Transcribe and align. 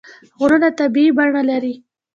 غرونه 0.39 0.69
طبیعي 0.79 1.11
بڼه 1.17 1.41
لري. 1.49 1.73